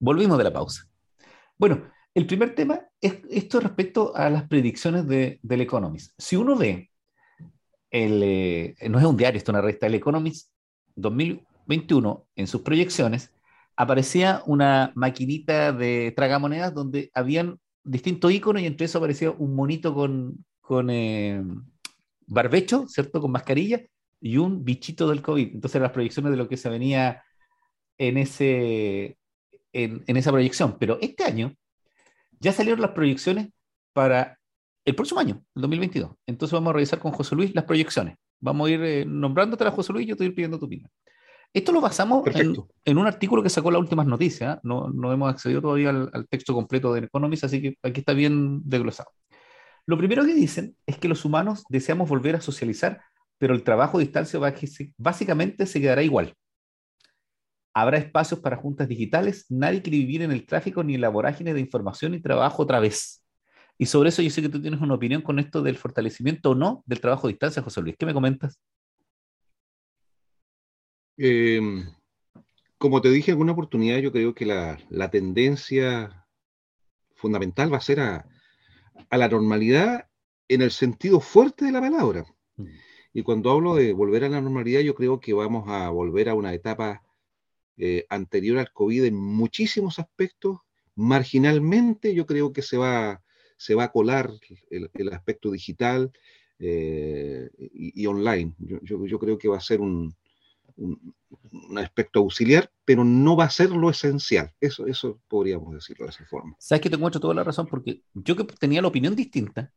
[0.00, 0.88] Volvimos de la pausa.
[1.56, 6.12] Bueno, el primer tema es esto respecto a las predicciones de, del Economist.
[6.18, 6.90] Si uno ve,
[7.90, 10.50] el, eh, no es un diario, esto es una revista, el Economist
[10.96, 13.32] 2021, en sus proyecciones,
[13.76, 19.94] aparecía una maquinita de tragamonedas donde habían distintos iconos y entre eso aparecía un monito
[19.94, 21.42] con, con eh,
[22.26, 23.20] barbecho, ¿cierto?
[23.20, 23.82] Con mascarilla
[24.20, 25.54] y un bichito del COVID.
[25.54, 27.22] Entonces las proyecciones de lo que se venía
[27.98, 29.18] en, ese,
[29.72, 30.76] en, en esa proyección.
[30.78, 31.54] Pero este año
[32.38, 33.48] ya salieron las proyecciones
[33.92, 34.38] para
[34.84, 36.12] el próximo año, el 2022.
[36.26, 38.16] Entonces vamos a revisar con José Luis las proyecciones.
[38.40, 40.90] Vamos a ir eh, nombrándote a José Luis y yo te voy pidiendo tu opinión.
[41.52, 42.24] Esto lo basamos
[42.84, 44.56] en, un artículo que sacó las últimas noticias.
[44.56, 44.60] ¿eh?
[44.62, 48.60] No, no hemos accedido todavía al, texto completo de Economist, así que aquí está bien
[48.64, 49.10] desglosado.
[49.86, 53.02] Lo primero que dicen es que los humanos deseamos volver a socializar,
[53.38, 54.38] pero el trabajo a distancia
[54.96, 56.34] básicamente se quedará igual.
[57.72, 61.54] Habrá espacios para juntas digitales, nadie quiere vivir en el tráfico ni en la vorágine
[61.54, 63.24] de información y trabajo otra vez.
[63.78, 66.54] Y sobre eso yo sé que tú tienes una opinión con esto del fortalecimiento o
[66.54, 67.96] no del trabajo a distancia, José Luis.
[67.98, 68.60] ¿Qué me comentas?
[71.16, 71.86] Em,
[72.76, 74.78] como te dije en alguna oportunidad, yo creo que la,
[75.10, 76.26] tendencia
[77.14, 78.26] fundamental va a ser a,
[79.10, 80.08] la normalidad
[80.48, 82.24] en el sentido fuerte de la palabra.
[82.56, 82.66] Mm.
[83.12, 86.34] Y cuando hablo de volver a la normalidad, yo creo que vamos a volver a
[86.34, 87.02] una etapa
[87.82, 90.58] eh, anterior al COVID en muchísimos aspectos.
[90.96, 93.22] Marginalmente yo creo que se va,
[93.56, 94.30] se va a colar
[94.68, 96.12] el, aspecto digital
[96.58, 98.52] eh, y, online.
[98.58, 100.14] Yo, creo que va a ser un,
[100.76, 104.52] un, aspecto auxiliar, pero no va a ser lo esencial.
[104.60, 106.54] Eso, eso podríamos decirlo de esa forma.
[106.58, 109.72] Sabes que te encuentro toda la razón, porque yo que tenía la opinión distinta,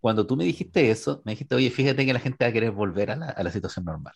[0.00, 2.70] cuando tú me dijiste eso, me dijiste, oye, fíjate que la gente va a querer
[2.70, 4.14] volver a la, a la situación normal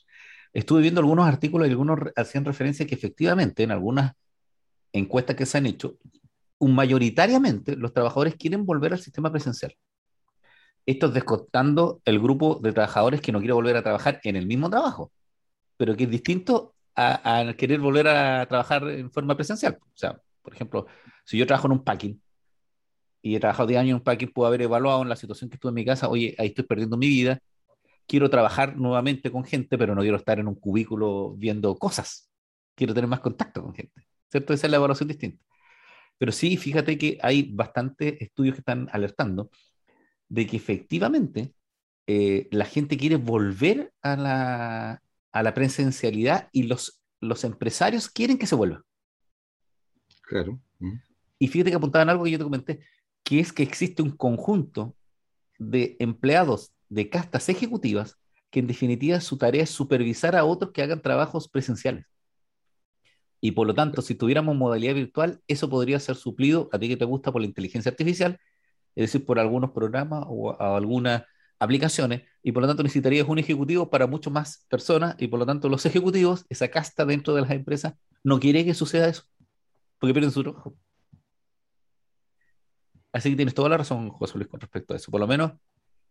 [0.52, 4.12] estuve viendo algunos artículos y algunos hacían referencia que efectivamente en algunas
[4.92, 5.98] encuestas que se han hecho,
[6.58, 9.74] un mayoritariamente los trabajadores quieren volver al sistema presencial.
[10.86, 14.46] Esto es descontando el grupo de trabajadores que no quiere volver a trabajar en el
[14.46, 15.12] mismo trabajo,
[15.76, 19.78] pero que es distinto a, querer volver a trabajar en forma presencial.
[19.80, 20.86] O sea, por ejemplo,
[21.24, 22.20] si yo trabajo en un packing
[23.22, 25.56] y he trabajado 10 años en un packing, puedo haber evaluado en la situación que
[25.56, 27.38] estuve en mi casa, oye, ahí estoy perdiendo mi vida,
[28.08, 32.32] quiero trabajar nuevamente con gente, pero no quiero estar en un cubículo viendo cosas.
[32.74, 34.08] Quiero tener más contacto con gente.
[34.30, 34.54] ¿Cierto?
[34.54, 35.44] Esa es la evaluación distinta.
[36.16, 39.50] Pero sí, fíjate que hay bastantes estudios que están alertando
[40.28, 41.54] de que efectivamente
[42.06, 48.38] eh, la gente quiere volver a la, a la presencialidad y los, los empresarios quieren
[48.38, 48.82] que se vuelva.
[50.22, 50.60] Claro.
[51.38, 52.80] Y fíjate que apuntaban algo que yo te comenté,
[53.22, 54.96] que es que existe un conjunto
[55.58, 58.18] de empleados de castas ejecutivas
[58.50, 62.06] que en definitiva su tarea es supervisar a otros que hagan trabajos presenciales.
[63.40, 66.96] Y por lo tanto, si tuviéramos modalidad virtual, eso podría ser suplido a ti que
[66.96, 68.38] te gusta por la inteligencia artificial,
[68.96, 71.22] es decir, por algunos programas o, algunas
[71.60, 75.46] aplicaciones, y por lo tanto necesitarías un ejecutivo para muchas más personas, y por lo
[75.46, 77.94] tanto los ejecutivos, esa casta dentro de las empresas,
[78.24, 79.24] no quiere que suceda eso,
[79.98, 80.76] porque pierden su trabajo.
[83.12, 85.10] Así que tienes toda la razón, José Luis, con respecto a eso.
[85.10, 85.52] Por lo menos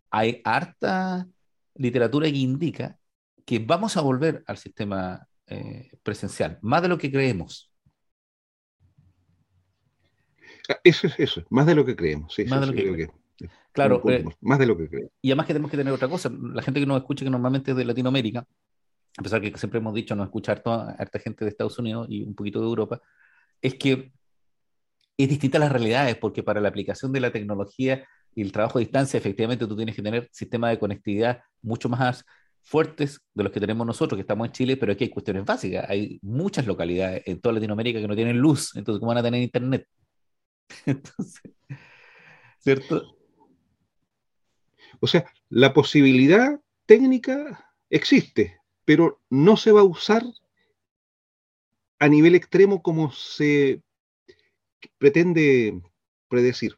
[0.09, 1.27] hay harta
[1.75, 2.97] literatura que indica
[3.45, 7.71] que vamos a volver al sistema eh, presencial, más de lo que creemos.
[10.69, 12.33] Ah, eso es eso, más de lo que creemos.
[12.33, 13.15] Sí, más de lo que, creemos.
[13.71, 15.11] Claro, eh, más de lo que creemos.
[15.21, 16.29] Y además que tenemos que tener otra cosa.
[16.29, 18.45] La gente que nos escucha, que normalmente es de Latinoamérica,
[19.17, 22.23] a pesar que siempre hemos dicho no escuchar toda harta gente de Estados Unidos y
[22.23, 23.01] un poquito de Europa,
[23.61, 24.11] es que
[25.17, 28.05] es distinta a las realidades, porque para la aplicación de la tecnología
[28.37, 32.23] y el trabajo a distancia, efectivamente tú tienes que tener sistemas de conectividad mucho más
[32.61, 35.89] fuertes de los que tenemos nosotros, que estamos en Chile, pero aquí hay cuestiones básicas.
[35.89, 39.41] Hay muchas localidades en toda Latinoamérica que no tienen luz, entonces ¿cómo van a tener
[39.41, 39.87] internet?
[40.85, 41.41] entonces,
[42.59, 43.17] ¿cierto?
[44.99, 50.23] O sea, la posibilidad técnica existe, pero no se va a usar
[51.97, 53.81] a nivel extremo como se
[54.99, 55.81] pretende
[56.27, 56.77] predecir.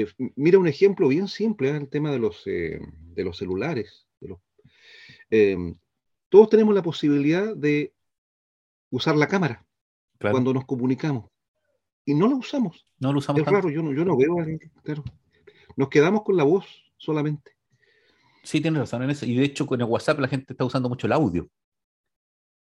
[0.00, 0.06] Eh,
[0.36, 1.76] mira un ejemplo bien simple, ¿eh?
[1.76, 2.80] el tema de los, eh,
[3.14, 4.06] de los celulares.
[5.30, 5.74] Em,
[6.28, 7.92] todos tenemos la posibilidad de
[8.90, 9.66] usar la cámara
[10.18, 11.30] cuando nos comunicamos
[12.04, 12.86] y no la usamos.
[12.98, 13.42] No lo usamos.
[13.42, 14.36] Es raro, yo no, yo no veo
[14.82, 15.04] claro.
[15.76, 16.66] Nos quedamos con la voz
[16.96, 17.52] solamente.
[18.42, 19.26] Sí, tienes razón en eso.
[19.26, 21.48] Y de hecho, con el WhatsApp la gente está usando mucho el audio.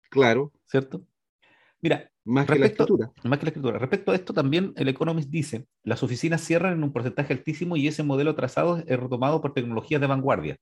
[0.10, 0.51] Claro.
[0.68, 1.07] ¿Cierto?
[1.81, 3.12] Mira, más que la escritura.
[3.24, 3.80] Más que la escritura.
[3.80, 7.88] Respecto a esto, también el Economist dice, las oficinas cierran en un porcentaje altísimo y
[7.88, 10.57] ese modelo trazado es retomado por tecnologías de vanguardia.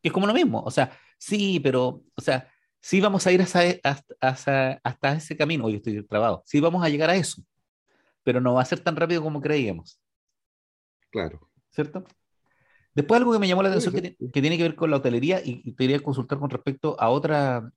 [0.00, 0.62] Que es como lo mismo.
[0.62, 2.48] O sea, sí, pero, o sea,
[2.86, 7.10] sí vamos a ir hasta, hasta, ese camino, hoy estoy trabado, sí vamos a llegar
[7.10, 7.42] a eso,
[8.22, 10.00] pero no va a ser tan rápido como creíamos.
[11.10, 11.50] Claro.
[11.70, 12.04] ¿Cierto?
[12.94, 15.72] Después algo que me llamó la atención que, tiene que ver con la hotelería y,
[15.72, 17.72] te quería consultar con respecto a otra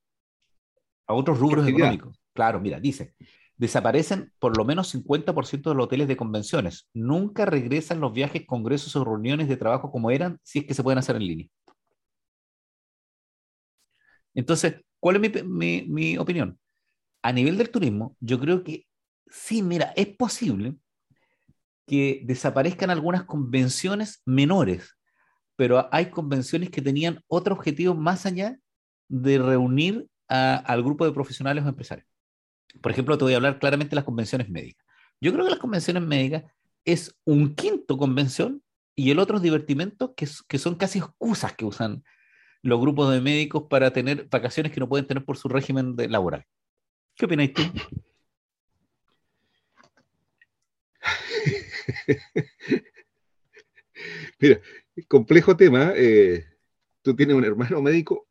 [1.10, 2.20] a otros rubros económicos.
[2.32, 3.14] Claro, mira, dice,
[3.56, 6.88] desaparecen por lo menos 50% de los hoteles de convenciones.
[6.94, 10.82] Nunca regresan los viajes, congresos o reuniones de trabajo como eran, si es que se
[10.82, 11.48] pueden hacer en línea.
[14.34, 16.58] Entonces, ¿cuál es mi, opinión?
[17.22, 18.86] A nivel del turismo, yo creo que
[19.26, 20.76] sí, mira, es posible
[21.86, 24.96] que desaparezcan algunas convenciones menores,
[25.56, 28.56] pero hay convenciones que tenían otro objetivo más allá
[29.08, 32.06] de reunir al grupo de profesionales o empresarios.
[32.80, 34.86] Por ejemplo, te voy a hablar claramente de las convenciones médicas.
[35.20, 36.44] Yo creo que las convenciones médicas
[36.84, 38.62] es un quinto convención
[38.94, 42.04] y el otro es divertimento que, son casi excusas que usan
[42.62, 46.46] los grupos de médicos para tener vacaciones que no pueden tener por su régimen laboral.
[47.16, 47.62] ¿Qué opináis tú?
[54.38, 54.60] Mira,
[55.08, 55.92] complejo tema.
[55.96, 56.44] Eh,
[57.02, 58.28] tú tienes un hermano médico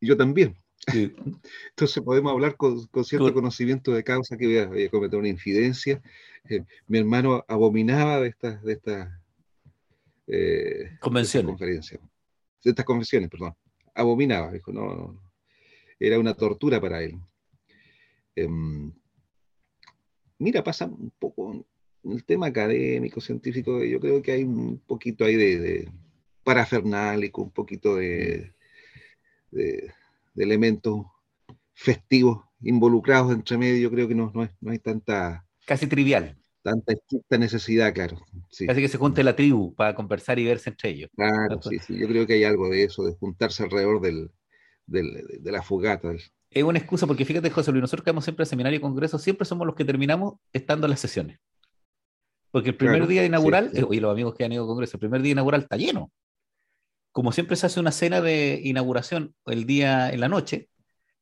[0.00, 0.56] y yo también.
[0.94, 6.02] Entonces podemos hablar con, cierto conocimiento de causa que voy a, cometer una infidencia.
[6.48, 9.08] Eh, mi hermano abominaba de estas de estas
[10.26, 11.58] eh, convenciones.
[11.58, 13.54] De estas convenciones, perdón
[13.98, 15.20] abominaba, dijo, no,
[15.98, 17.18] era una tortura para él.
[18.36, 18.92] Em,
[20.38, 21.66] mira, pasa un poco
[22.04, 25.92] en el tema académico, científico, yo creo que hay un poquito ahí de, de
[26.44, 28.54] parafernálico, un poquito de,
[29.50, 29.92] de,
[30.44, 31.06] elementos
[31.74, 35.46] festivos involucrados entre medio, yo creo que no, no, hay tanta...
[35.66, 36.36] Casi trivial.
[36.62, 36.94] Tanta,
[37.38, 38.18] necesidad, claro.
[38.50, 38.66] Sí.
[38.66, 41.10] Casi que se junte la tribu para conversar y verse entre ellos.
[41.14, 44.30] Claro, sí, sí, yo creo que hay algo de eso, de juntarse alrededor del,
[44.86, 46.12] de la fogata.
[46.50, 49.18] Es una excusa porque fíjate, José Luis, nosotros que vamos siempre a seminario y congreso,
[49.18, 51.38] siempre somos los que terminamos estando en las sesiones.
[52.50, 55.00] Porque el primer día inaugural, y eh, los amigos que han ido a congreso, el
[55.00, 56.10] primer día inaugural está lleno.
[57.12, 60.68] Como siempre se hace una cena de inauguración el día en la noche,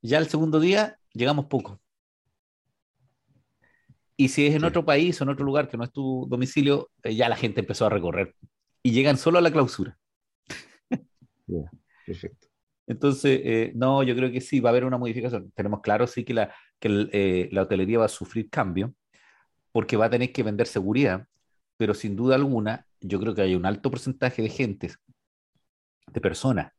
[0.02, 1.80] ya el segundo día llegamos poco.
[4.16, 6.90] Y si es en otro país o en otro lugar que no es tu domicilio,
[7.02, 8.34] eh, ya la gente empezó a recorrer
[8.82, 9.98] y llegan solo a la clausura.
[12.06, 12.48] perfecto.
[12.86, 15.50] Entonces, eh, no, yo creo que sí, va a haber una modificación.
[15.52, 18.94] Tenemos claro, sí, que la, que eh, la hotelería va a sufrir cambio
[19.72, 21.26] porque va a tener que vender seguridad,
[21.76, 24.90] pero sin duda alguna, yo creo que hay un alto porcentaje de gente,
[26.12, 26.72] de personas,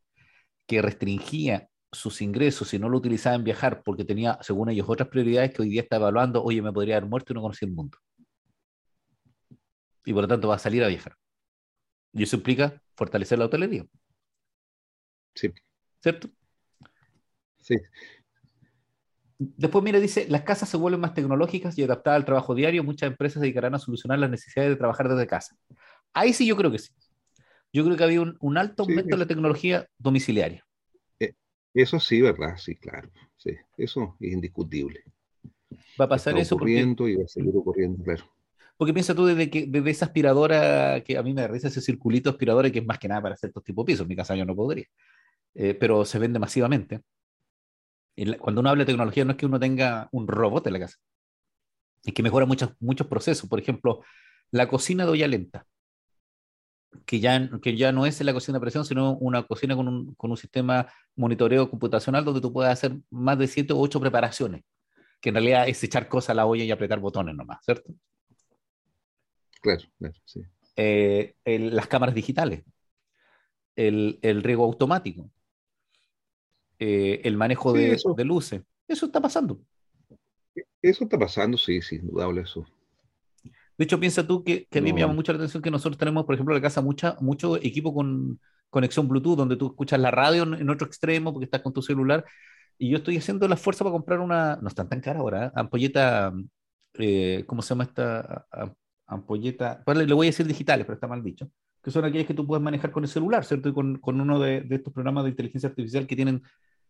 [0.66, 5.10] que restringía sus ingresos, si no lo utilizaba en viajar porque tenía, según ellos, otras
[5.10, 7.74] prioridades que hoy día está evaluando, oye, me podría haber muerto y no conocía el
[7.74, 7.98] mundo.
[10.06, 11.16] Y por lo tanto va a salir a viajar.
[12.14, 13.86] Y eso implica fortalecer la hotelería.
[15.36, 15.54] Sí.
[16.02, 16.30] ¿Cierto?
[17.60, 17.76] Sí.
[19.40, 22.84] Después, mira, dice, las casas se vuelven más tecnológicas y adaptadas al trabajo diario.
[22.84, 25.56] Muchas empresas se dedicarán a solucionar las necesidades de trabajar desde casa.
[26.14, 26.92] Ahí sí yo creo que sí.
[27.74, 30.66] Yo creo que había un, alto aumento de la tecnología domiciliaria.
[31.78, 32.58] Eso sí, ¿verdad?
[32.58, 33.12] Sí, claro.
[33.36, 35.04] Sí, eso es indiscutible.
[36.00, 36.56] Va a pasar eso.
[36.56, 38.24] Ocurriendo y va a seguir ocurriendo, claro.
[38.78, 42.32] Porque piensa tú desde, que, desde esa aspiradora, que a mí me da ese circulito
[42.32, 44.04] aspiradora que es más que nada para hacer estos tipos de pisos.
[44.06, 44.86] En mi casa yo no podría.
[45.54, 47.02] Eh, pero se vende masivamente.
[48.40, 50.98] cuando uno habla de tecnología, no es que uno tenga un robot en la casa.
[52.04, 53.48] Es que mejora muchos, muchos procesos.
[53.48, 54.02] Por ejemplo,
[54.50, 55.68] la cocina de olla lenta
[57.06, 60.16] que ya, que ya no es la cocina de presión, sino una cocina con un,
[60.16, 64.64] con un sistema monitoreo computacional donde tú puedes hacer más de siete o ocho preparaciones,
[65.22, 67.94] que en realidad es echar cosas a la olla y apretar botones nomás, ¿cierto?
[69.62, 70.42] Claro, claro, sí.
[70.76, 72.64] Eh, las cámaras digitales,
[73.76, 75.30] el, el riego automático,
[76.80, 79.60] eh, el manejo de, de, luces, eso está pasando.
[80.82, 82.66] Eso está pasando, sí, sí, indudable eso.
[83.78, 86.26] De hecho, piensa tú que, a mí me llama mucho la atención que nosotros tenemos,
[86.26, 90.12] por ejemplo, en la casa mucha, mucho equipo con conexión Bluetooth, donde tú escuchas la
[90.12, 92.26] radio en, otro extremo porque estás con tu celular.
[92.78, 95.52] Y yo estoy haciendo la fuerza para comprar una, no están tan cara ahora, ¿eh?
[95.56, 96.34] ampolleta,
[96.94, 98.48] eh, ¿cómo se llama esta
[99.06, 99.84] ampolleta?
[99.86, 101.50] Le voy a decir digitales, pero está mal dicho.
[101.82, 103.70] Que son aquellas que tú puedes manejar con el celular, ¿cierto?
[103.70, 106.44] Y con, con uno de, de, estos programas de inteligencia artificial que tienen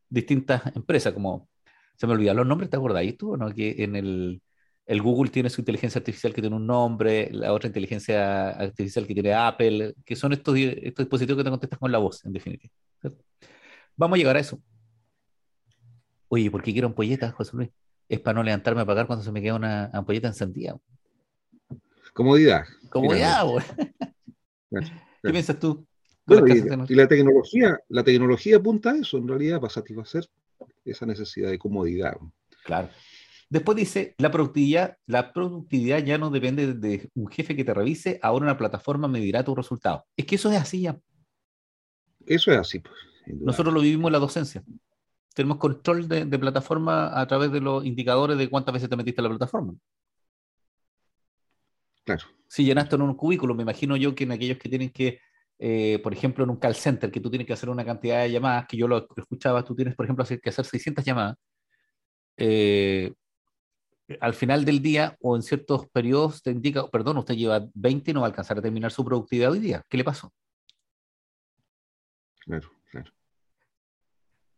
[0.09, 1.49] distintas empresas, como,
[1.97, 3.35] se me olvidan los nombres, ¿te acordáis tú?
[3.37, 3.53] ¿no?
[3.53, 4.41] Que en el,
[4.87, 9.13] el Google tiene su inteligencia artificial que tiene un nombre, la otra inteligencia artificial que
[9.13, 12.73] tiene Apple, que son estos, estos dispositivos que te contestan con la voz, en definitiva.
[13.97, 14.61] Vamos a llegar a eso.
[16.29, 17.69] Oye, ¿por qué quiero ampolleta, José Luis?
[18.07, 20.77] Es para no levantarme a pagar cuando se me queda una ampolleta encendida.
[22.13, 22.63] Comodidad.
[22.89, 23.65] Comodidad, güey.
[25.21, 25.85] ¿Qué piensas tú?
[26.27, 30.25] y, la tecnología, la tecnología apunta a eso, en realidad, para satisfacer
[30.85, 32.17] esa necesidad de comodidad.
[32.63, 32.89] Claro.
[33.49, 38.19] Después dice, la productividad, la productividad ya no depende de un jefe que te revise,
[38.21, 40.01] ahora una plataforma medirá tus resultados.
[40.17, 40.99] Es que eso es así ya.
[42.25, 42.79] Eso es así.
[42.79, 42.95] Pues,
[43.39, 44.63] Nosotros lo vivimos en la docencia.
[45.33, 49.21] Tenemos control de, de, plataforma a través de los indicadores de cuántas veces te metiste
[49.21, 49.73] en la plataforma.
[52.03, 52.25] Claro.
[52.47, 55.19] Si llenaste en un cubículo, me imagino yo que en aquellos que tienen que,
[55.59, 58.31] eh, por ejemplo, en un call center, que tú tienes que hacer una cantidad de
[58.31, 61.37] llamadas, que yo lo escuchaba, tú tienes, por ejemplo, que hacer 600 llamadas.
[62.37, 63.13] Eh,
[64.19, 68.13] al final del día o en ciertos periodos te indica, perdón, usted lleva 20 y
[68.13, 69.83] no va a alcanzar a terminar su productividad hoy día.
[69.89, 70.33] ¿Qué le pasó?
[72.39, 73.11] Claro, claro.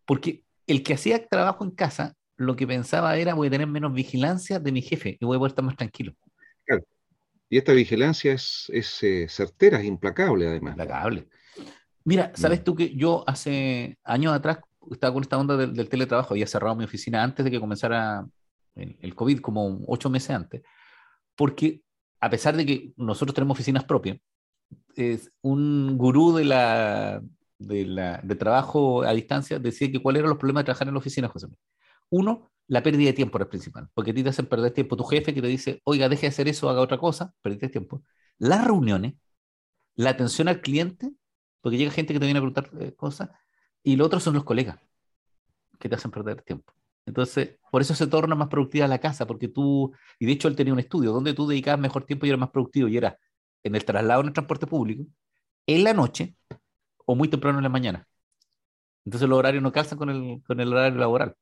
[0.06, 3.94] Porque el que hacía trabajo en casa, lo que pensaba era voy a tener menos
[3.94, 6.14] vigilancia de mi jefe y voy a poder estar más tranquilo.
[6.66, 6.84] Claro.
[7.50, 10.74] Y esta vigilancia es, es eh, certera, es implacable además.
[10.74, 11.28] Implacable.
[12.06, 12.64] Mira, ¿sabes mm.
[12.64, 14.60] tú que yo hace años atrás
[14.92, 18.26] estaba con esta onda del, del teletrabajo, había cerrado mi oficina antes de que comenzara
[18.80, 20.62] el, COVID como ocho meses antes,
[21.36, 21.82] porque
[22.20, 24.18] a pesar de que nosotros tenemos oficinas propias,
[24.96, 27.22] es un gurú de la,
[27.58, 30.94] de, la, de trabajo a distancia decía que cuáles eran los problemas de trabajar en
[30.94, 31.48] la oficina, José.
[32.10, 34.98] Uno, la pérdida de tiempo era el principal, porque a ti te hacen perder tiempo.
[34.98, 38.04] Tu jefe que te dice, oiga, deje de hacer eso, haga otra cosa, perdiste tiempo.
[38.38, 39.16] Las reuniones,
[39.96, 41.12] la atención al cliente,
[41.62, 43.30] porque llega gente que te viene a preguntar eh, cosas,
[43.84, 44.80] y lo otro son los colegas,
[45.80, 46.74] que te hacen perder tiempo.
[47.10, 50.56] Entonces, por eso se torna más productiva la casa, porque tú, y de hecho él
[50.56, 53.18] tenía un estudio donde tú dedicabas mejor tiempo y eras más productivo, y era
[53.64, 55.06] en el traslado en el transporte público,
[55.66, 56.36] en la noche
[57.06, 58.08] o muy temprano en la mañana.
[59.06, 61.36] Entonces los horarios no calzan con el, con el horario laboral.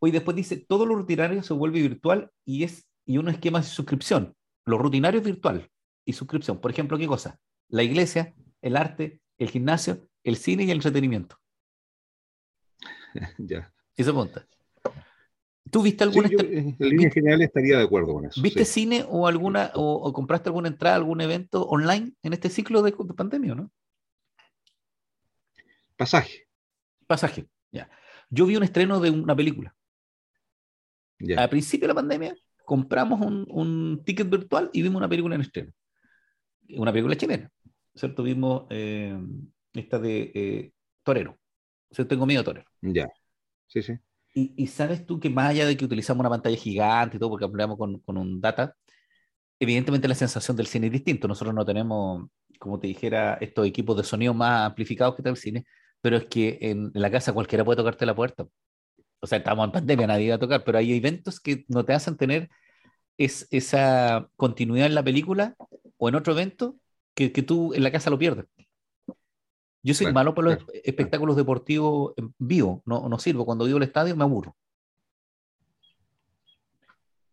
[0.00, 3.64] Hoy después dice, todo lo rutinario se vuelve virtual y es y un esquema de
[3.64, 4.36] suscripción.
[4.66, 5.70] Lo rutinario es virtual
[6.04, 6.60] y suscripción.
[6.60, 7.38] Por ejemplo, ¿qué cosa?
[7.68, 11.36] La iglesia, el arte, el gimnasio, el cine y el entretenimiento.
[13.38, 13.72] ya.
[13.96, 14.46] Esa punta.
[15.70, 16.28] ¿Tú viste alguna?
[16.28, 18.42] Sí, en línea general estaría de acuerdo con eso.
[18.42, 22.92] ¿Viste cine o alguna o, compraste alguna entrada, algún evento online en este ciclo de,
[22.92, 23.70] pandemia, no?
[25.96, 26.46] Pasaje.
[27.06, 27.88] Pasaje, ya.
[28.28, 29.74] Yo vi un estreno de una película.
[31.18, 31.42] Ya.
[31.42, 35.42] A principio de la pandemia compramos un, un, ticket virtual y vimos una película en
[35.42, 35.72] estreno.
[36.76, 37.50] Una película chilena,
[37.94, 38.22] ¿cierto?
[38.22, 39.16] Vimos eh,
[39.74, 41.38] esta de eh, Torero.
[41.98, 42.70] O tengo miedo, Torero.
[42.80, 43.08] Ya.
[43.66, 43.94] Sí, sí.
[44.34, 47.44] Y, sabes tú que más allá de que utilizamos una pantalla gigante y todo, porque
[47.44, 48.74] hablamos con, con, un data,
[49.60, 51.28] evidentemente la sensación del cine es distinto.
[51.28, 55.36] Nosotros no tenemos, como te dijera, estos equipos de sonido más amplificados que tal el
[55.36, 55.66] cine,
[56.00, 58.46] pero es que en, la casa cualquiera puede tocarte la puerta.
[59.20, 61.92] O sea, estamos en pandemia, nadie va a tocar, pero hay eventos que no te
[61.94, 62.50] hacen tener
[63.18, 65.56] es, esa continuidad en la película
[65.98, 66.76] o en otro evento
[67.14, 68.46] que, que tú en la casa lo pierdes.
[69.82, 73.44] Yo soy malo para los espectáculos deportivos en vivo, no, no sirvo.
[73.44, 74.56] Cuando vivo el estadio me aburro.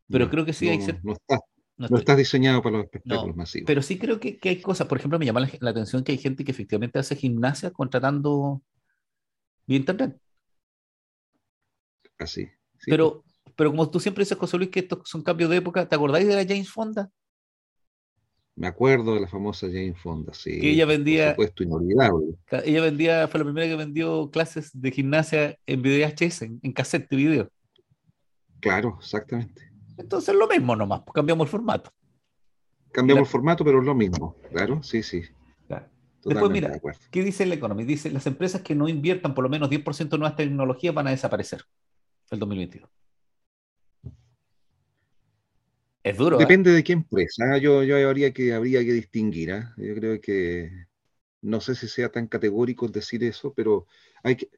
[0.07, 0.79] Pero creo que sí hay...
[1.03, 1.39] No, está,
[1.77, 3.67] no, estás diseñado para los espectáculos masivos.
[3.67, 4.87] Pero sí creo que, que, hay cosas.
[4.87, 8.63] Por ejemplo, me llama la, atención que hay gente que efectivamente hace gimnasia contratando
[9.67, 10.19] vía internet.
[12.17, 12.49] Así.
[12.85, 13.23] pero,
[13.55, 16.27] pero como tú siempre dices, José Luis, que estos son cambios de época, ¿te acordáis
[16.27, 17.11] de la James Fonda?
[18.59, 20.59] Me acuerdo de la famosa Jane Fonda, sí.
[20.59, 21.27] Que ella vendía.
[21.27, 22.35] Por supuesto, inolvidable.
[22.65, 27.09] Ella vendía, fue la primera que vendió clases de gimnasia en VHS, en, en cassette
[27.09, 27.49] de video.
[28.59, 29.61] Claro, exactamente.
[29.97, 31.89] Entonces lo mismo nomás, pues cambiamos el formato.
[32.91, 35.21] Cambiamos el formato, pero es lo mismo, claro, sí, sí.
[36.25, 37.85] Después, mira, ¿qué dice el Economy?
[37.85, 41.11] Dice, las empresas que no inviertan por lo menos 10% en nuevas tecnologías van a
[41.11, 41.63] desaparecer
[42.29, 42.89] el 2022.
[46.09, 46.37] Es duro.
[46.37, 46.39] ¿eh?
[46.39, 47.57] Depende de qué empresa.
[47.57, 49.51] Yo, yo habría que, habría que distinguir.
[49.51, 49.63] ¿eh?
[49.77, 50.71] Yo creo que
[51.41, 53.85] no sé si sea tan categórico decir eso, pero
[54.23, 54.49] hay que,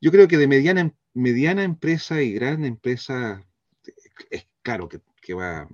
[0.00, 3.46] yo creo que de mediana, mediana empresa y gran empresa,
[4.30, 5.68] es claro que, va,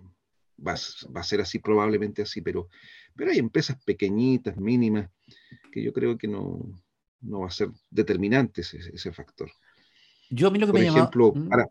[0.64, 2.68] va, a ser así, probablemente así, pero,
[3.16, 5.10] pero hay empresas pequeñitas, mínimas,
[5.72, 6.60] que yo creo que no,
[7.22, 9.50] no va a ser determinante ese, factor.
[10.28, 11.48] Yo a mí lo que Por me ejemplo, mm.
[11.48, 11.66] para,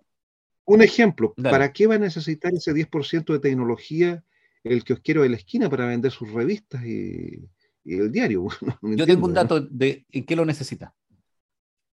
[0.70, 4.24] un ejemplo, ¿para qué va a necesitar ese 10% de tecnología
[4.64, 7.50] el kiosquero de la esquina para vender sus revistas y,
[7.86, 8.48] el diario?
[8.84, 10.94] Yo tengo un dato de en qué lo necesita.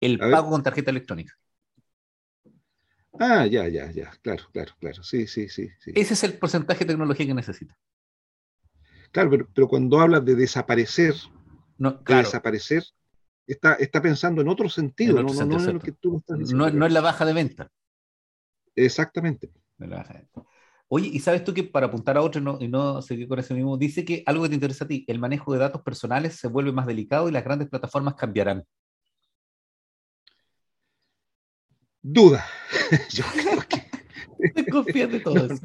[0.01, 1.33] El pago con tarjeta electrónica.
[3.17, 4.11] Ah, ya, ya, ya.
[4.21, 5.03] Claro, claro, claro.
[5.03, 5.69] Sí, sí, sí.
[5.85, 7.77] Ese es el porcentaje de tecnología que necesita.
[9.11, 11.15] Claro, pero, cuando hablas de desaparecer,
[11.77, 12.83] no, de desaparecer,
[13.47, 16.69] está, está pensando en otro sentido, no, no, es lo que tú estás diciendo.
[16.71, 17.71] No, es la baja de venta.
[18.75, 19.51] Exactamente.
[20.87, 23.77] Oye, ¿y sabes tú que para apuntar a otro y no seguir con ese mismo,
[23.77, 26.71] dice que algo que te interesa a ti, el manejo de datos personales se vuelve
[26.71, 28.63] más delicado y las grandes plataformas cambiarán?
[32.01, 32.45] Duda.
[33.11, 33.85] yo creo que...
[34.71, 35.61] confías de todo eso.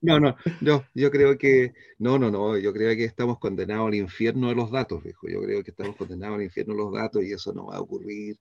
[0.00, 3.94] No, no, no, yo creo que, no, no, no, yo creo que estamos condenados al
[3.94, 5.28] infierno de los datos, viejo.
[5.28, 7.80] Yo creo que estamos condenados al infierno de los datos y eso no va a
[7.80, 8.38] ocurrir.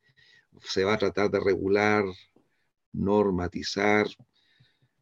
[0.62, 2.06] Se va a tratar de regular,
[2.96, 4.08] normatizar,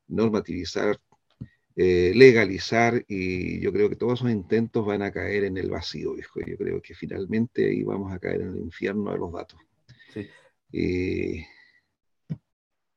[0.07, 0.99] normativizar,
[1.75, 6.13] eh, legalizar y yo creo que todos esos intentos van a caer en el vacío,
[6.13, 6.39] viejo.
[6.45, 9.59] Yo creo que finalmente ahí vamos a caer en el infierno de los datos.
[10.13, 11.45] Sí.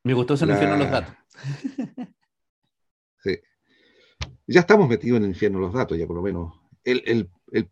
[0.02, 1.14] Me gustó ese infierno de los datos.
[3.24, 3.38] sí.
[4.46, 6.54] Ya estamos metidos en el infierno de los datos, ya por lo menos.
[6.84, 7.68] El, el, el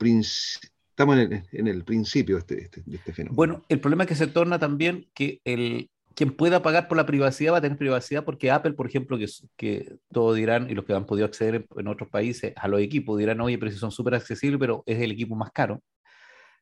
[0.95, 3.37] estamos en el, en el principio de este, este, de este fenómeno.
[3.37, 7.07] Bueno, el problema es que se torna también que el, quien pueda pagar por la
[7.07, 10.85] privacidad va a tener privacidad porque Apple, por ejemplo, que, que todos dirán, y los
[10.85, 13.91] que han podido acceder en, otros países a los equipos dirán, oye, pero si son
[13.91, 15.83] súper accesibles, pero es el equipo más caro.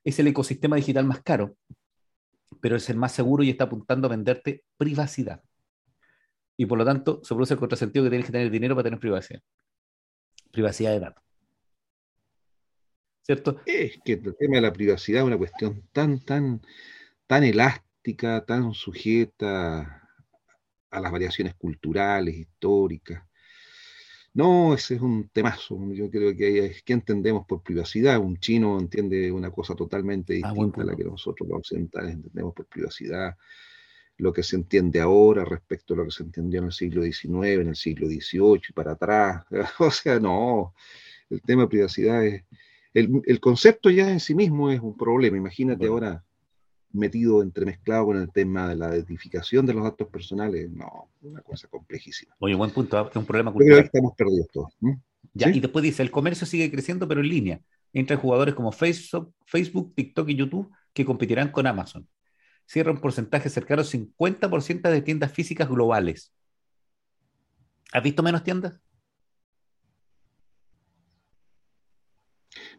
[0.05, 1.55] Es el ecosistema digital más caro,
[2.61, 5.43] pero es el más seguro y está apuntando a venderte privacidad.
[6.57, 8.99] Y por lo tanto, se produce el contrasentido que tienes que tener dinero para tener
[8.99, 9.41] privacidad.
[10.51, 11.25] Privacidad de datos.
[13.23, 13.61] ¿Cierto?
[13.67, 16.61] Es que el tema de la privacidad es una cuestión tan, tan,
[17.27, 17.92] tan elástica
[18.47, 20.09] tan sujeta
[20.91, 23.23] a las variaciones culturales, históricas.
[24.35, 25.79] No, ese es un temazo.
[25.93, 28.19] Yo creo que es que entendemos por privacidad.
[28.19, 32.55] Un chino entiende una cosa totalmente ah, distinta a la que nosotros los occidentales entendemos
[32.55, 33.37] por privacidad.
[34.17, 37.61] Lo que se entiende ahora respecto a lo que se entendió en el siglo XIX,
[37.61, 39.45] en el siglo XVIII y para atrás.
[39.79, 40.75] O sea, no.
[41.29, 42.45] El tema de privacidad es.
[42.95, 45.37] El, concepto ya en sí mismo es un problema.
[45.37, 46.25] Imagínate ahora
[46.93, 51.69] metido, entremezclado con el tema de la identificación de los datos personales, no, una cosa
[51.69, 52.35] complejísima.
[52.39, 53.81] Oye, buen punto, es un problema cultural.
[53.81, 54.73] Que estamos perdidos todos.
[55.35, 57.61] Ya, y después dice, el comercio sigue creciendo, pero en línea,
[57.93, 62.09] entre jugadores como Facebook, Facebook, TikTok y YouTube, que competirán con Amazon.
[62.67, 66.33] Cierra un porcentaje cercano al 50% de tiendas físicas globales.
[67.93, 68.81] ¿Has visto menos tiendas?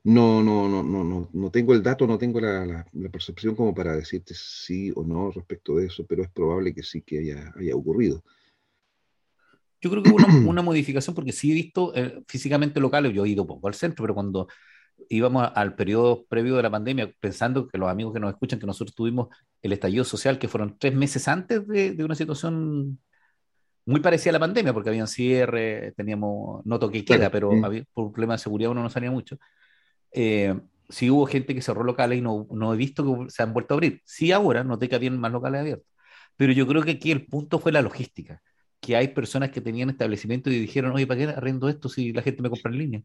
[0.05, 3.95] No, no, no, no, no, no tengo el dato, no tengo la, percepción como para
[3.95, 7.73] decirte sí o no respecto de eso, pero es probable que sí que haya, haya
[7.73, 8.21] ocurrido.
[9.79, 13.29] Yo creo que hubo una, modificación porque sí he visto eh, físicamente locales, yo he
[13.29, 14.49] ido poco al centro, pero cuando
[15.07, 18.65] íbamos al periodo previo de la pandemia, pensando que los amigos que nos escuchan, que
[18.65, 19.29] nosotros tuvimos
[19.61, 22.99] el estallido social, que fueron tres meses antes de, una situación
[23.85, 27.51] muy parecida a la pandemia, porque había un cierre, teníamos, no toque queda, pero
[27.93, 29.37] por un problema de seguridad uno no salía mucho
[30.13, 33.53] eh, sí hubo gente que cerró locales y no, no, he visto que se han
[33.53, 34.01] vuelto a abrir.
[34.05, 35.87] Sí ahora, noté que habían más locales abiertos.
[36.35, 38.41] Pero yo creo que aquí el punto fue la logística,
[38.79, 42.21] que hay personas que tenían establecimiento y dijeron, oye, ¿para qué arrendo esto si la
[42.21, 43.03] gente me compra en línea?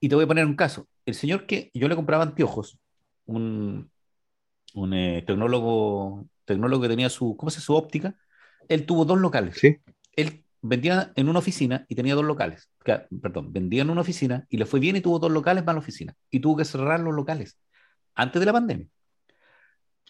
[0.00, 0.88] Y te voy a poner un caso.
[1.04, 2.78] El señor que yo le compraba anteojos,
[3.26, 3.90] un,
[4.74, 8.16] un eh, tecnólogo, tecnólogo que tenía su, ¿cómo se su óptica?
[8.68, 9.56] Él tuvo dos locales.
[9.58, 9.78] Sí.
[10.14, 12.70] Él vendía en una oficina y tenía dos locales.
[13.20, 15.80] Perdón, vendía en una oficina y le fue bien y tuvo dos locales más la
[15.80, 16.14] oficina.
[16.30, 17.58] Y tuvo que cerrar los locales
[18.14, 18.88] antes de la pandemia.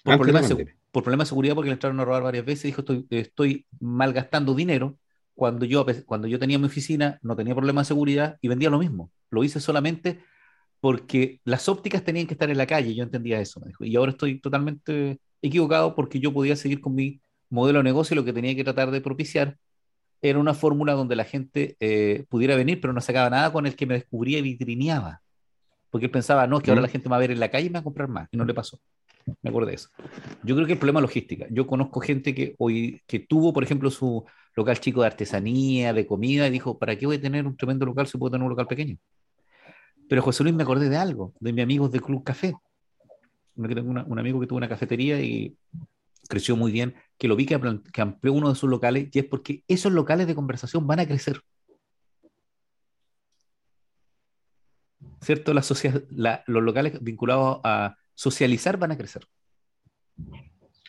[0.05, 2.65] Por, problemas, de, por problemas de seguridad, porque le entraron a robar varias veces.
[2.65, 4.99] Dijo: Estoy, estoy malgastando dinero.
[5.35, 8.79] Cuando yo, cuando yo tenía mi oficina, no tenía problemas de seguridad y vendía lo
[8.79, 9.11] mismo.
[9.31, 10.21] Lo hice solamente
[10.81, 12.95] porque las ópticas tenían que estar en la calle.
[12.95, 13.61] Yo entendía eso.
[13.61, 13.85] Me dijo.
[13.85, 18.17] Y ahora estoy totalmente equivocado porque yo podía seguir con mi modelo de negocio y
[18.17, 19.59] lo que tenía que tratar de propiciar
[20.23, 23.77] era una fórmula donde la gente eh, pudiera venir, pero no sacaba nada con el
[23.77, 25.21] que me descubría y vitrineaba.
[25.91, 27.67] Porque él pensaba, no, que ahora la gente me va a ver en la calle
[27.67, 28.29] y me va a comprar más.
[28.31, 28.81] Y no le pasó.
[29.43, 29.89] Me acuerdo de eso.
[30.43, 31.47] Yo creo que el problema es logística.
[31.51, 34.25] Yo conozco gente que hoy que tuvo, por ejemplo, su
[34.55, 37.87] local chico de artesanía, de comida, y dijo, ¿para qué voy a tener un tremendo
[37.87, 38.97] local si puedo tener un local pequeño?
[40.09, 42.55] Pero José Luis me acordé de algo, de mis amigos de Club Café.
[43.57, 45.57] Tengo un amigo que tuvo una cafetería y
[46.29, 47.55] creció muy bien, que lo vi que,
[48.01, 51.41] amplió uno de sus locales, y es porque esos locales de conversación van a crecer.
[55.21, 55.53] ¿Cierto?
[55.55, 59.27] los locales vinculados a socializar van a crecer.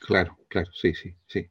[0.02, 1.50] Claro, claro, sí, sí, sí.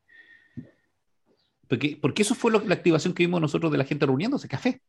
[1.69, 4.81] Porque, porque eso fue la activación que vimos nosotros de la gente reuniéndose, café.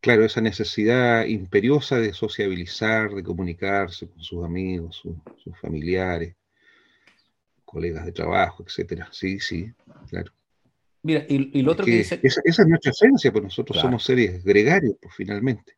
[0.00, 5.02] Claro, esa necesidad imperiosa de sociabilizar, de comunicarse con sus amigos,
[5.42, 6.36] sus familiares
[7.64, 9.08] colegas de trabajo, etcétera.
[9.10, 9.72] Sí, sí,
[10.08, 10.32] claro.
[11.02, 12.18] Mira, y, lo otro que, dice...
[12.22, 15.74] Esa, es nuestra esencia, pues nosotros somos seres gregarios, pues finalmente.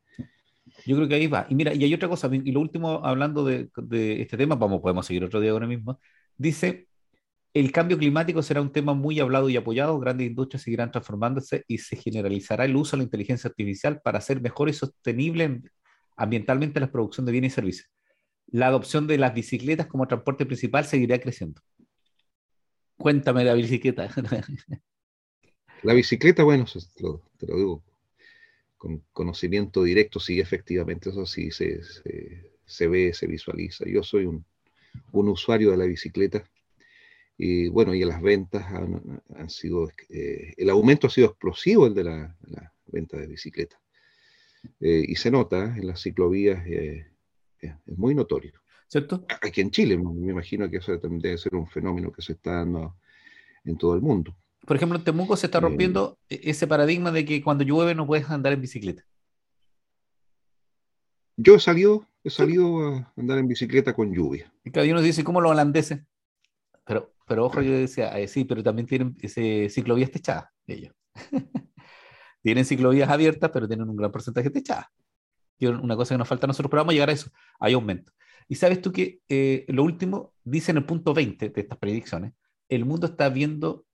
[0.86, 1.48] Yo creo que ahí va.
[1.50, 3.68] Y mira, y hay otra cosa, y lo último, hablando de,
[4.22, 5.98] este tema, vamos, podemos seguir otro día ahora mismo,
[6.36, 6.86] dice,
[7.52, 11.78] el cambio climático será un tema muy hablado y apoyado, grandes industrias seguirán transformándose y
[11.78, 15.62] se generalizará el uso de la inteligencia artificial para hacer mejor y sostenible
[16.16, 17.88] ambientalmente la producción de bienes y servicios.
[18.48, 21.60] la adopción de las bicicletas como transporte principal seguirá creciendo.
[22.96, 24.08] Cuéntame la bicicleta.
[25.82, 27.82] La bicicleta, bueno, te lo digo
[28.76, 31.80] con conocimiento directo, sí, efectivamente, eso sí se,
[32.64, 33.84] se, ve, se visualiza.
[33.86, 34.44] Yo soy un,
[35.12, 36.44] un, usuario de la bicicleta
[37.38, 42.04] y bueno, y las ventas han, sido, eh, el aumento ha sido explosivo el de
[42.04, 42.36] la,
[42.86, 43.80] venta de bicicletas.
[44.80, 47.06] Eh, y se nota en las ciclovías, eh,
[47.60, 48.52] es muy notorio.
[48.88, 49.24] ¿Cierto?
[49.42, 52.56] Aquí en Chile, me imagino que eso también debe ser un fenómeno que se está
[52.56, 52.96] dando
[53.64, 54.36] en todo el mundo.
[54.64, 58.06] Por ejemplo, en Temuco se está rompiendo e-, ese paradigma de que cuando llueve no
[58.06, 59.04] puedes andar en bicicleta.
[61.36, 64.52] Yo he salido, he salido a andar en bicicleta con lluvia.
[64.64, 66.00] Y cada uno dice, ¿cómo los holandeses?
[66.84, 70.94] Pero, pero ojo, yo decía, sí, pero también tienen ese ciclovías techadas ellos.
[72.42, 74.86] tienen ciclovías abiertas, pero tienen un gran porcentaje techadas.
[75.58, 77.74] Y una cosa que nos falta a nosotros, pero vamos a llegar a eso, hay
[77.74, 78.12] aumento.
[78.48, 82.32] Y sabes tú que eh, lo último, dice en el punto 20 de estas predicciones,
[82.68, 83.84] el mundo está viendo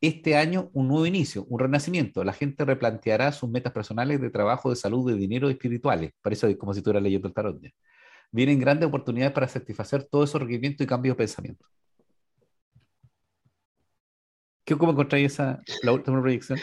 [0.00, 2.24] este año un nuevo inicio, un renacimiento.
[2.24, 6.12] La gente replanteará sus metas personales de trabajo, de salud, de dinero espirituales.
[6.20, 7.60] Parece como si estuviera leyendo el tarot.
[8.32, 11.64] Vienen grandes oportunidades para satisfacer todos esos requerimientos y cambios de pensamiento.
[14.64, 16.58] ¿Qué, ¿Cómo encontráis esa, la última proyección?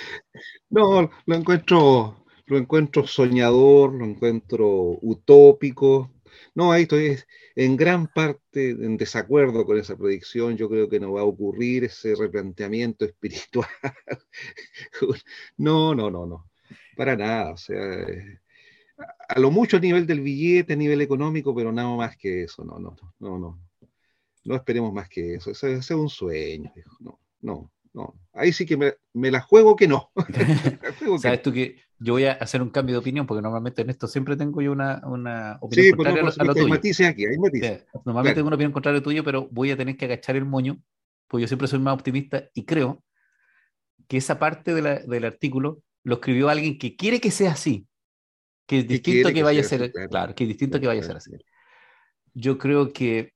[0.69, 4.67] No, lo encuentro, lo encuentro soñador, lo encuentro
[5.01, 6.11] utópico,
[6.55, 7.17] no, ahí estoy
[7.55, 10.57] en gran parte en desacuerdo con esa predicción.
[10.57, 13.67] Yo creo que no va a ocurrir ese replanteamiento espiritual.
[15.57, 16.49] no, no, no, no.
[16.95, 17.51] Para nada.
[17.53, 18.05] O sea,
[19.27, 22.63] a lo mucho a nivel del billete, a nivel económico, pero nada más que eso.
[22.63, 23.59] No, no, no, no.
[24.45, 25.51] No esperemos más que eso.
[25.51, 26.71] Ese, es un sueño.
[26.99, 28.15] No, no, no.
[28.33, 30.11] Ahí sí que me, la juego que no.
[31.21, 34.07] Sabes tú que yo voy a hacer un cambio de opinión, porque normalmente en esto
[34.07, 36.73] siempre tengo yo una, una opinión sí, contraria pues no, a, lo, tuyo.
[36.73, 40.35] aquí, hay normalmente tengo una opinión contraria a tuyo, pero voy a tener que agachar
[40.35, 40.81] el moño,
[41.29, 43.01] porque yo siempre soy más optimista y creo
[44.09, 47.87] que esa parte de la, del artículo lo escribió alguien que quiere que sea así,
[48.67, 51.15] que es distinto que, vaya a ser, claro, que es distinto que vaya a ser
[51.15, 51.31] así.
[52.33, 53.31] Yo creo que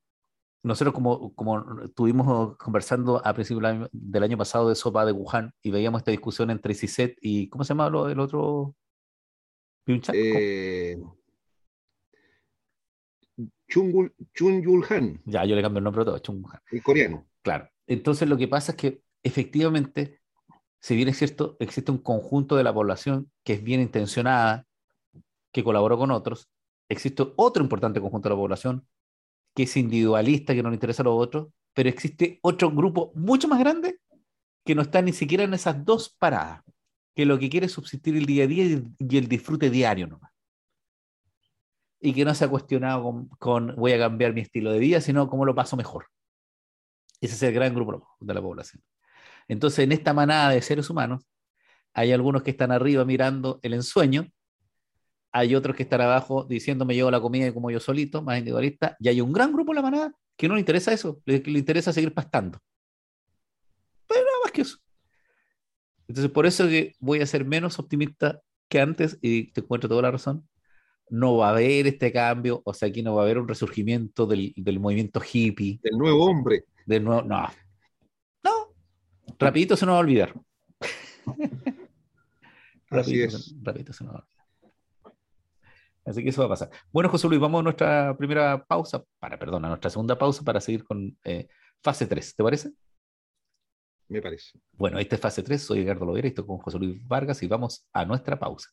[0.63, 5.71] nosotros como, como estuvimos conversando a principios del año pasado de Sopa de Wuhan y
[5.71, 8.75] veíamos esta discusión entre CISET y, ¿cómo se llama el otro?
[10.13, 10.97] Eh,
[13.67, 14.13] Chungul,
[14.89, 15.21] Han.
[15.25, 16.61] Ya, yo le cambio el nombre a todo, Chungul Han.
[16.71, 17.27] El coreano.
[17.41, 17.69] Claro.
[17.85, 20.19] Entonces lo que pasa es que efectivamente,
[20.81, 24.65] si bien es cierto, existe un conjunto de la población que es bien intencionada,
[25.53, 26.49] que colaboró con otros,
[26.89, 28.87] existe otro importante conjunto de la población
[29.57, 33.47] que es individualista, que no le interesa a los otros, pero existe otro grupo mucho
[33.47, 33.99] más grande
[34.63, 36.61] que no está ni siquiera en esas dos paradas,
[37.15, 40.31] que lo que quiere es subsistir el día a día y el disfrute diario nomás.
[41.99, 45.27] Y que no se ha cuestionado con, voy a cambiar mi estilo de vida, sino
[45.27, 46.05] cómo lo paso mejor.
[47.19, 48.83] Ese es el gran grupo de la población.
[49.47, 51.25] Entonces, en esta manada de seres humanos,
[51.95, 54.27] hay algunos que están arriba mirando el ensueño
[55.37, 58.95] hay otros que están abajo diciéndome yo la comida y como yo solito, más individualista,
[58.99, 61.59] y hay un gran grupo en la manada que no le interesa eso, le, le
[61.59, 62.59] interesa seguir pastando.
[64.07, 64.77] Pero nada más que eso.
[66.07, 70.01] Entonces, por eso que voy a ser menos optimista que antes, y te encuentro toda
[70.01, 70.47] la razón.
[71.09, 74.25] No va a haber este cambio, o sea, aquí no va a haber un resurgimiento
[74.25, 75.79] del, del movimiento hippie.
[75.81, 76.65] Del nuevo hombre.
[76.85, 77.47] Del nuevo, no.
[78.43, 78.73] No.
[79.39, 80.33] Rapidito se nos va a olvidar.
[82.89, 83.55] Así es.
[83.61, 84.36] rapidito se nos va a olvidar.
[86.07, 86.69] Así que eso va a pasar.
[86.91, 90.61] Bueno, José Luis, vamos a nuestra primera pausa, para, perdón, a nuestra segunda pausa para
[90.61, 91.49] seguir con eh,
[91.83, 92.35] fase 3.
[92.35, 92.71] ¿Te parece?
[94.07, 94.57] Me parece.
[94.71, 95.61] Bueno, esta es fase 3.
[95.61, 98.69] Soy Edgardo Lovera y estoy con José Luis Vargas y vamos a nuestra pausa.